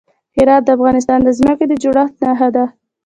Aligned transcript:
هرات 0.37 0.61
د 0.65 0.69
افغانستان 0.77 1.19
د 1.23 1.29
ځمکې 1.39 1.65
د 1.67 1.73
جوړښت 1.83 2.15
نښه 2.23 2.49
ده. 2.55 2.65